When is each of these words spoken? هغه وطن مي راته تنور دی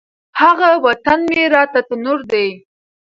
هغه 0.41 0.69
وطن 0.85 1.19
مي 1.31 1.41
راته 1.53 1.79
تنور 1.87 2.19
دی 2.31 2.47